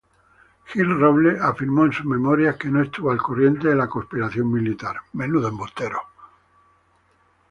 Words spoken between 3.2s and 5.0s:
corriente de la conspiración militar.